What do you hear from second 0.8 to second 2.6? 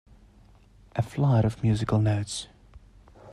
A flight of musical notes.